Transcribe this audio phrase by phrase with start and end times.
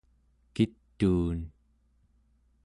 [0.55, 1.39] kituun